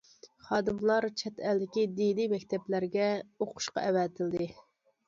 خادىملار 0.45 1.07
چەت 1.23 1.43
ئەلدىكى 1.49 1.85
دىنىي 2.01 2.33
مەكتەپلەرگە 2.35 3.13
ئوقۇشقا 3.21 3.87
ئەۋەتىلدى. 3.89 4.53